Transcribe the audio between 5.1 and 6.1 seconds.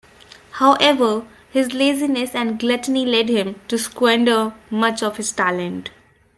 his talent.